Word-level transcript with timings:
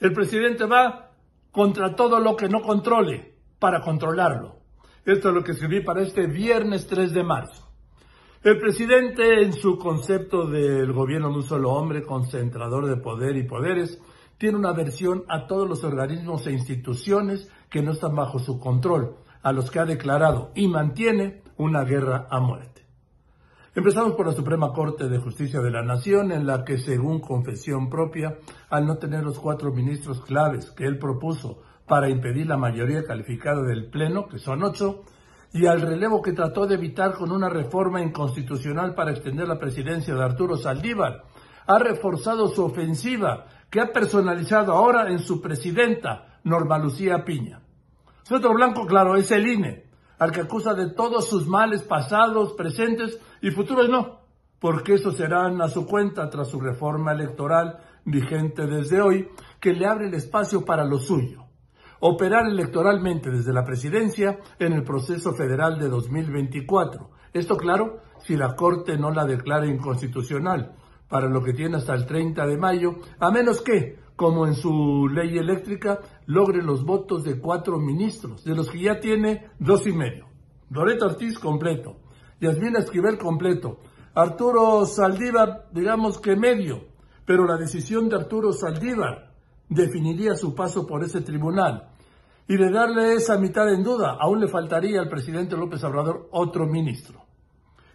El 0.00 0.12
presidente 0.12 0.64
va 0.64 1.10
contra 1.50 1.96
todo 1.96 2.20
lo 2.20 2.36
que 2.36 2.48
no 2.48 2.62
controle 2.62 3.34
para 3.58 3.80
controlarlo. 3.80 4.60
Esto 5.04 5.30
es 5.30 5.34
lo 5.34 5.42
que 5.42 5.52
escribí 5.52 5.80
para 5.80 6.02
este 6.02 6.26
viernes 6.26 6.86
3 6.86 7.12
de 7.12 7.24
marzo. 7.24 7.68
El 8.44 8.58
presidente, 8.58 9.42
en 9.42 9.52
su 9.52 9.76
concepto 9.76 10.46
del 10.46 10.92
gobierno 10.92 11.30
de 11.30 11.36
un 11.38 11.42
solo 11.42 11.72
hombre, 11.72 12.04
concentrador 12.04 12.86
de 12.86 12.96
poder 12.96 13.36
y 13.36 13.42
poderes, 13.42 14.00
tiene 14.38 14.56
una 14.56 14.68
aversión 14.68 15.24
a 15.28 15.48
todos 15.48 15.68
los 15.68 15.82
organismos 15.82 16.46
e 16.46 16.52
instituciones 16.52 17.50
que 17.68 17.82
no 17.82 17.90
están 17.90 18.14
bajo 18.14 18.38
su 18.38 18.60
control, 18.60 19.16
a 19.42 19.52
los 19.52 19.70
que 19.70 19.80
ha 19.80 19.84
declarado 19.84 20.52
y 20.54 20.68
mantiene 20.68 21.42
una 21.56 21.82
guerra 21.82 22.28
a 22.30 22.38
muerte. 22.38 22.87
Empezamos 23.78 24.14
por 24.16 24.26
la 24.26 24.32
Suprema 24.32 24.72
Corte 24.72 25.08
de 25.08 25.20
Justicia 25.20 25.60
de 25.60 25.70
la 25.70 25.84
Nación, 25.84 26.32
en 26.32 26.48
la 26.48 26.64
que, 26.64 26.78
según 26.78 27.20
confesión 27.20 27.88
propia, 27.88 28.36
al 28.70 28.84
no 28.86 28.98
tener 28.98 29.22
los 29.22 29.38
cuatro 29.38 29.72
ministros 29.72 30.20
claves 30.22 30.72
que 30.72 30.84
él 30.84 30.98
propuso 30.98 31.62
para 31.86 32.08
impedir 32.08 32.48
la 32.48 32.56
mayoría 32.56 33.04
calificada 33.04 33.62
del 33.62 33.88
Pleno, 33.88 34.26
que 34.26 34.40
son 34.40 34.64
ocho, 34.64 35.04
y 35.52 35.66
al 35.66 35.80
relevo 35.80 36.20
que 36.22 36.32
trató 36.32 36.66
de 36.66 36.74
evitar 36.74 37.14
con 37.14 37.30
una 37.30 37.48
reforma 37.48 38.02
inconstitucional 38.02 38.96
para 38.96 39.12
extender 39.12 39.46
la 39.46 39.60
presidencia 39.60 40.12
de 40.12 40.24
Arturo 40.24 40.56
Saldívar, 40.56 41.22
ha 41.68 41.78
reforzado 41.78 42.48
su 42.48 42.64
ofensiva, 42.64 43.46
que 43.70 43.80
ha 43.80 43.92
personalizado 43.92 44.72
ahora 44.72 45.08
en 45.08 45.20
su 45.20 45.40
presidenta, 45.40 46.40
Norma 46.42 46.78
Lucía 46.78 47.24
Piña. 47.24 47.62
Su 48.24 48.34
otro 48.34 48.54
blanco, 48.54 48.86
claro, 48.86 49.14
es 49.14 49.30
el 49.30 49.46
INE, 49.46 49.87
al 50.18 50.32
que 50.32 50.42
acusa 50.42 50.74
de 50.74 50.90
todos 50.90 51.28
sus 51.28 51.46
males 51.46 51.82
pasados, 51.82 52.52
presentes 52.54 53.18
y 53.40 53.50
futuros 53.50 53.88
no, 53.88 54.20
porque 54.58 54.94
esos 54.94 55.16
serán 55.16 55.60
a 55.62 55.68
su 55.68 55.86
cuenta 55.86 56.28
tras 56.28 56.48
su 56.48 56.60
reforma 56.60 57.12
electoral 57.12 57.78
vigente 58.04 58.66
desde 58.66 59.00
hoy, 59.00 59.28
que 59.60 59.72
le 59.72 59.86
abre 59.86 60.08
el 60.08 60.14
espacio 60.14 60.64
para 60.64 60.84
lo 60.84 60.98
suyo 60.98 61.48
operar 62.00 62.46
electoralmente 62.46 63.30
desde 63.30 63.52
la 63.52 63.64
presidencia 63.64 64.38
en 64.58 64.72
el 64.72 64.84
proceso 64.84 65.32
federal 65.34 65.78
de 65.78 65.88
2024. 65.88 67.10
Esto 67.32 67.56
claro, 67.56 68.00
si 68.24 68.36
la 68.36 68.54
Corte 68.54 68.96
no 68.96 69.10
la 69.10 69.24
declara 69.24 69.66
inconstitucional, 69.66 70.74
para 71.08 71.28
lo 71.28 71.42
que 71.42 71.54
tiene 71.54 71.76
hasta 71.76 71.94
el 71.94 72.06
30 72.06 72.46
de 72.46 72.58
mayo, 72.58 72.96
a 73.18 73.30
menos 73.30 73.62
que, 73.62 73.98
como 74.18 74.48
en 74.48 74.56
su 74.56 75.08
ley 75.08 75.38
eléctrica, 75.38 76.00
logre 76.26 76.60
los 76.60 76.84
votos 76.84 77.22
de 77.22 77.38
cuatro 77.38 77.78
ministros, 77.78 78.42
de 78.42 78.56
los 78.56 78.68
que 78.68 78.82
ya 78.82 78.98
tiene 78.98 79.52
dos 79.60 79.86
y 79.86 79.92
medio. 79.92 80.26
Loreto 80.70 81.06
Ortiz 81.06 81.38
completo, 81.38 82.00
Yasmina 82.40 82.80
Esquivel 82.80 83.16
completo, 83.16 83.78
Arturo 84.16 84.84
Saldívar, 84.86 85.68
digamos 85.72 86.20
que 86.20 86.34
medio, 86.34 86.88
pero 87.24 87.46
la 87.46 87.56
decisión 87.56 88.08
de 88.08 88.16
Arturo 88.16 88.52
Saldívar 88.52 89.34
definiría 89.68 90.34
su 90.34 90.52
paso 90.52 90.84
por 90.84 91.04
ese 91.04 91.20
tribunal. 91.20 91.90
Y 92.48 92.56
de 92.56 92.72
darle 92.72 93.14
esa 93.14 93.38
mitad 93.38 93.72
en 93.72 93.84
duda, 93.84 94.16
aún 94.18 94.40
le 94.40 94.48
faltaría 94.48 95.00
al 95.00 95.08
presidente 95.08 95.56
López 95.56 95.84
Obrador 95.84 96.28
otro 96.32 96.66
ministro. 96.66 97.22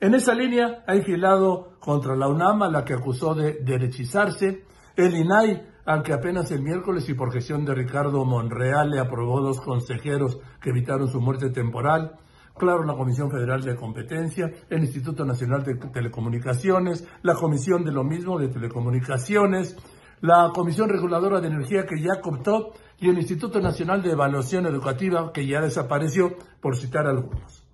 En 0.00 0.16
esa 0.16 0.34
línea 0.34 0.82
ha 0.84 0.96
enfilado 0.96 1.78
contra 1.78 2.16
la 2.16 2.26
UNAM, 2.26 2.62
a 2.62 2.68
la 2.68 2.84
que 2.84 2.94
acusó 2.94 3.36
de 3.36 3.58
derechizarse, 3.62 4.64
el 4.96 5.14
INAI, 5.14 5.77
al 5.88 6.02
que 6.02 6.12
apenas 6.12 6.50
el 6.50 6.60
miércoles 6.60 7.08
y 7.08 7.14
por 7.14 7.32
gestión 7.32 7.64
de 7.64 7.74
Ricardo 7.74 8.22
Monreal 8.26 8.90
le 8.90 8.98
aprobó 9.00 9.40
dos 9.40 9.58
consejeros 9.58 10.38
que 10.60 10.68
evitaron 10.68 11.08
su 11.08 11.18
muerte 11.18 11.48
temporal, 11.48 12.18
claro, 12.58 12.84
la 12.84 12.94
Comisión 12.94 13.30
Federal 13.30 13.62
de 13.62 13.74
Competencia, 13.74 14.52
el 14.68 14.80
Instituto 14.80 15.24
Nacional 15.24 15.64
de 15.64 15.76
Telecomunicaciones, 15.76 17.08
la 17.22 17.36
Comisión 17.36 17.84
de 17.84 17.92
lo 17.92 18.04
mismo 18.04 18.38
de 18.38 18.48
Telecomunicaciones, 18.48 19.78
la 20.20 20.50
Comisión 20.54 20.90
Reguladora 20.90 21.40
de 21.40 21.48
Energía 21.48 21.86
que 21.86 22.02
ya 22.02 22.20
cooptó 22.20 22.74
y 22.98 23.08
el 23.08 23.16
Instituto 23.16 23.58
Nacional 23.58 24.02
de 24.02 24.10
Evaluación 24.10 24.66
Educativa 24.66 25.32
que 25.32 25.46
ya 25.46 25.62
desapareció, 25.62 26.36
por 26.60 26.76
citar 26.76 27.06
algunos. 27.06 27.64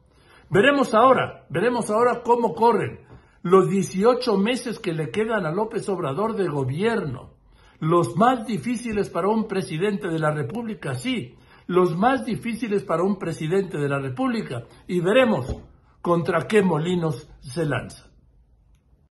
Veremos 0.51 0.95
ahora, 0.95 1.47
veremos 1.51 1.91
ahora 1.91 2.23
cómo 2.23 2.55
corren 2.55 3.01
los 3.43 3.69
18 3.69 4.39
meses 4.39 4.79
que 4.79 4.93
le 4.93 5.11
quedan 5.11 5.47
a 5.47 5.51
López 5.51 5.89
Obrador 5.89 6.37
de 6.37 6.47
gobierno, 6.47 7.34
los 7.81 8.17
más 8.17 8.47
difíciles 8.47 9.11
para 9.11 9.29
un 9.29 9.49
presidente 9.49 10.09
de 10.09 10.19
la 10.19 10.31
República, 10.31 10.95
sí, 10.95 11.35
los 11.67 11.97
más 11.97 12.25
difíciles 12.25 12.85
para 12.85 13.03
un 13.03 13.19
presidente 13.19 13.79
de 13.79 13.89
la 13.89 13.99
República, 13.99 14.65
y 14.87 15.01
veremos 15.01 15.57
contra 16.03 16.47
qué 16.47 16.63
molinos 16.63 17.29
se 17.41 17.65
lanza. 17.65 18.14